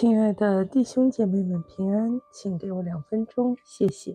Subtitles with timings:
[0.00, 4.14] 亲爱的弟兄姐妹们，平安，请给我两分钟，谢谢。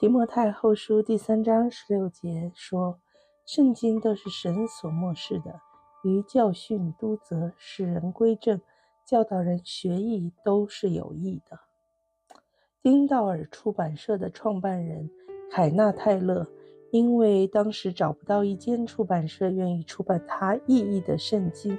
[0.00, 2.98] 提摩太后书第三章十六节说
[3.44, 5.60] ：“圣经都是神所默示的，
[6.04, 8.62] 于教训、督责、使人归正、
[9.04, 11.60] 教导人学义，都是有益的。”
[12.80, 15.10] 丁道尔出版社的创办人
[15.50, 16.46] 凯纳泰勒，
[16.90, 21.78] 因为当时找不到一间出版社愿意出版他意译的圣经。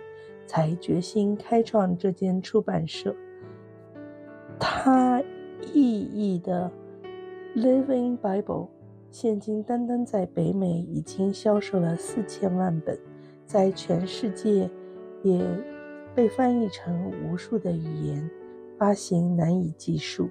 [0.50, 3.16] 才决心开创这间出版社。
[4.60, 5.22] 他
[5.72, 6.72] 意译的
[7.62, 8.66] 《Living Bible》
[9.12, 12.98] 现今单单在北美已经销售了四千万本，
[13.46, 14.68] 在全世界
[15.22, 15.40] 也
[16.16, 18.28] 被翻译成无数的语言，
[18.76, 20.28] 发行难以计数。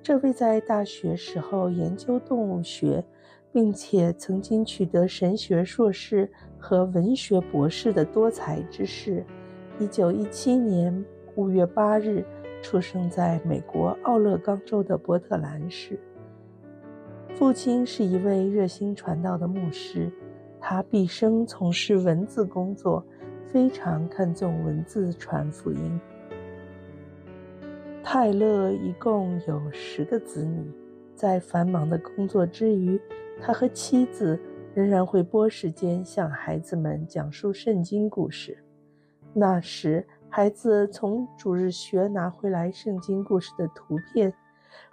[0.00, 3.04] 这位在大学时候研究动物学，
[3.50, 9.26] 并且曾经取得神学硕士和文学博士的多才之士。
[9.80, 11.02] 一九一七年
[11.36, 12.22] 五月八日
[12.60, 15.98] 出生在美国奥勒冈州的波特兰市。
[17.34, 20.12] 父亲是一位热心传道的牧师，
[20.60, 23.02] 他毕生从事文字工作，
[23.46, 25.98] 非常看重文字传福音。
[28.04, 30.70] 泰勒一共有十个子女，
[31.14, 33.00] 在繁忙的工作之余，
[33.40, 34.38] 他和妻子
[34.74, 38.58] 仍然会拨时间向孩子们讲述圣经故事。
[39.32, 44.32] 那时，孩子从主日学拿回来圣经故事的图片，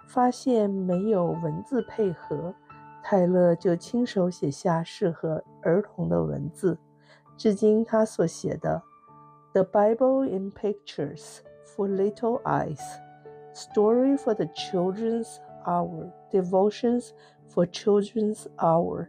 [0.06, 2.54] 发现没有文字配合，
[3.02, 6.78] 泰勒就亲手写下适合儿童的文字。
[7.36, 8.82] 至今，他所写的
[9.52, 12.78] 《The Bible in Pictures for Little Eyes》
[13.54, 17.10] ，Story for the Children's Hour, Devotions
[17.52, 19.08] for Children's Hour，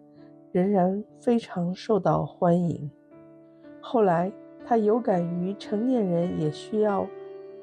[0.51, 2.89] 仍然非常受到欢迎。
[3.79, 4.31] 后来，
[4.69, 7.07] 他有感于成年人也需要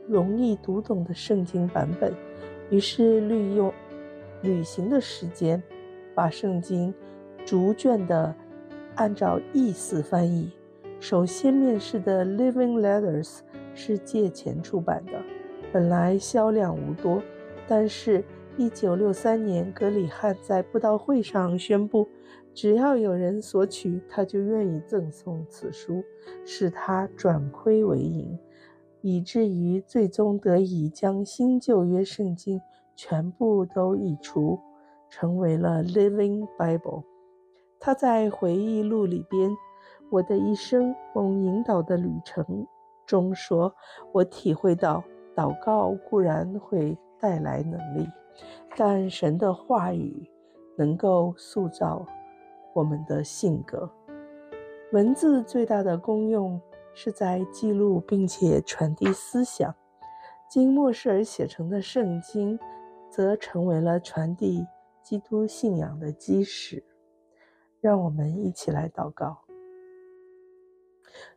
[0.08, 2.12] 容易读懂的圣经版本，
[2.68, 3.72] 于是利用
[4.42, 5.62] 旅行的时间，
[6.16, 6.92] 把圣经
[7.44, 8.34] 逐卷的
[8.96, 10.50] 按照意思翻译。
[10.98, 13.28] 首先面世的《Living Letters》
[13.72, 15.12] 是借钱出版的，
[15.72, 17.22] 本来销量无多，
[17.68, 18.24] 但是
[18.58, 22.08] 1963年格里汉在布道会上宣布。
[22.54, 26.02] 只要有人索取，他就愿意赠送此书，
[26.44, 28.38] 使他转亏为盈，
[29.02, 32.58] 以至于最终得以将新旧约圣经
[32.94, 34.58] 全部都译出，
[35.10, 37.02] 成为了 Living Bible。
[37.78, 39.50] 他在回忆录里边，
[40.10, 42.42] 《我的一生蒙引导的旅程》
[43.04, 43.74] 中说
[44.12, 45.04] ：“我体会到，
[45.36, 48.08] 祷告固然会带来能力，
[48.76, 50.28] 但神的话语
[50.76, 52.04] 能够塑造。”
[52.74, 53.90] 我们的性格，
[54.92, 56.60] 文字最大的功用
[56.92, 59.74] 是在记录并且传递思想。
[60.50, 62.58] 经默示而写成的圣经，
[63.10, 64.62] 则成为了传递
[65.02, 66.84] 基督信仰的基石。
[67.80, 69.38] 让我们一起来祷告：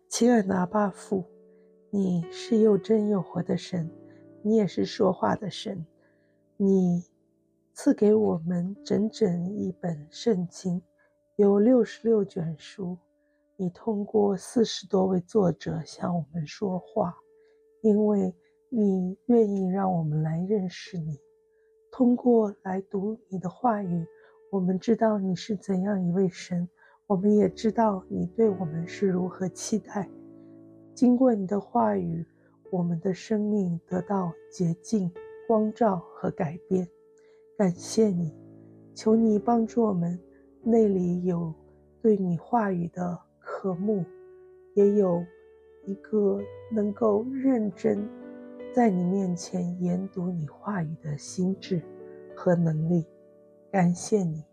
[0.09, 1.23] 亲爱的阿爸父，
[1.91, 3.89] 你是又真又活的神，
[4.43, 5.83] 你也是说话的神。
[6.55, 7.03] 你
[7.73, 10.79] 赐给我们整整一本圣经。
[11.35, 12.95] 有六十六卷书，
[13.55, 17.15] 你通过四十多位作者向我们说话，
[17.81, 18.35] 因为
[18.69, 21.17] 你愿意让我们来认识你。
[21.91, 24.05] 通过来读你的话语，
[24.51, 26.69] 我们知道你是怎样一位神，
[27.07, 30.07] 我们也知道你对我们是如何期待。
[30.99, 32.25] 经过你的话语，
[32.71, 35.09] 我们的生命得到洁净、
[35.47, 36.85] 光照和改变。
[37.57, 38.35] 感谢你，
[38.93, 40.19] 求你帮助我们。
[40.61, 41.53] 内里有
[42.01, 44.03] 对你话语的渴慕，
[44.73, 45.23] 也有
[45.85, 46.37] 一个
[46.69, 48.05] 能够认真
[48.75, 51.81] 在你面前研读你话语的心智
[52.35, 53.05] 和能力。
[53.71, 54.43] 感谢你，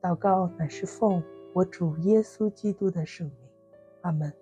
[0.00, 1.20] 祷告乃是奉
[1.52, 3.36] 我主耶稣基督的圣名，
[4.02, 4.32] 阿门。